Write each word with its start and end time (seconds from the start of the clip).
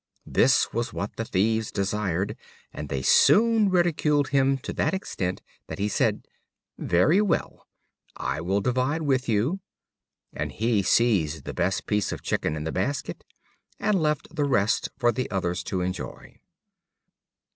This 0.25 0.73
was 0.73 0.91
what 0.91 1.15
the 1.15 1.25
thieves 1.25 1.71
desired, 1.71 2.35
and 2.73 2.89
they 2.89 3.03
soon 3.03 3.69
ridiculed 3.69 4.29
him 4.29 4.57
to 4.63 4.73
that 4.73 4.95
extent 4.95 5.43
that 5.67 5.77
he 5.77 5.87
said: 5.87 6.25
"Very 6.79 7.21
well, 7.21 7.67
I 8.15 8.41
will 8.41 8.61
divide 8.61 9.03
with 9.03 9.29
you," 9.29 9.59
and 10.33 10.53
he 10.53 10.81
seized 10.81 11.43
the 11.43 11.53
best 11.53 11.85
piece 11.85 12.11
of 12.11 12.23
chicken 12.23 12.55
in 12.55 12.63
the 12.63 12.71
basket, 12.71 13.23
and 13.79 14.01
left 14.01 14.35
the 14.35 14.45
rest 14.45 14.89
for 14.97 15.11
the 15.11 15.29
others 15.29 15.61
to 15.65 15.81
enjoy. 15.81 16.39